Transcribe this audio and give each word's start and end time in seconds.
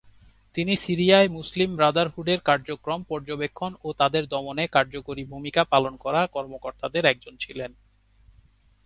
তিনি 0.55 0.73
সিরিয়ায় 0.77 1.29
মুসলিম 1.29 1.69
ব্রাদারহুডের 1.75 2.39
কার্যক্রম 2.41 2.99
পর্যবেক্ষণ 3.03 3.71
ও 3.83 3.89
তাদের 3.93 4.23
দমনে 4.27 4.65
কার্যকরী 4.67 5.23
ভূমিকা 5.25 5.61
পালন 5.63 5.93
করা 5.95 6.21
কর্মকর্তাদের 6.27 7.03
একজন 7.05 7.33
ছিলেন। 7.39 7.71